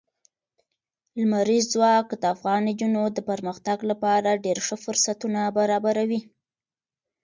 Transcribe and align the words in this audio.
لمریز 1.17 1.65
ځواک 1.73 2.07
د 2.21 2.23
افغان 2.35 2.61
نجونو 2.69 3.01
د 3.11 3.17
پرمختګ 3.29 3.77
لپاره 3.91 4.41
ډېر 4.45 4.57
ښه 4.65 4.75
فرصتونه 4.85 5.41
برابروي. 5.57 6.21